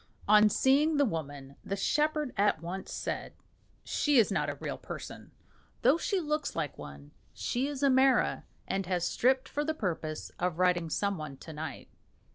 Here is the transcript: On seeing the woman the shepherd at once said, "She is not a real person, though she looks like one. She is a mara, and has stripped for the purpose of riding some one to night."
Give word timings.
On 0.27 0.49
seeing 0.49 0.97
the 0.97 1.05
woman 1.05 1.57
the 1.63 1.75
shepherd 1.75 2.33
at 2.35 2.59
once 2.59 2.91
said, 2.91 3.33
"She 3.83 4.17
is 4.17 4.31
not 4.31 4.49
a 4.49 4.55
real 4.55 4.79
person, 4.79 5.31
though 5.83 5.99
she 5.99 6.19
looks 6.19 6.55
like 6.55 6.75
one. 6.75 7.11
She 7.35 7.67
is 7.67 7.83
a 7.83 7.89
mara, 7.91 8.45
and 8.67 8.87
has 8.87 9.05
stripped 9.05 9.47
for 9.47 9.63
the 9.63 9.75
purpose 9.75 10.31
of 10.39 10.57
riding 10.57 10.89
some 10.89 11.19
one 11.19 11.37
to 11.37 11.53
night." 11.53 11.87